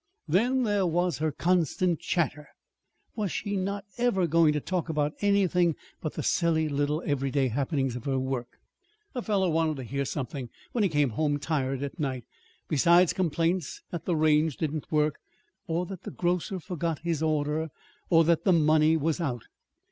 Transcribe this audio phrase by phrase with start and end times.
[0.27, 2.47] Then there was her constant chatter.
[3.15, 7.95] Was she not ever going to talk about anything but the silly little everyday happenings
[7.95, 8.47] of her work?
[9.13, 12.25] A fellow wanted to hear something, when he came home tired at night,
[12.67, 15.19] besides complaints that the range didn't work,
[15.67, 17.69] or that the grocer forgot his order,
[18.09, 19.43] or that the money was out.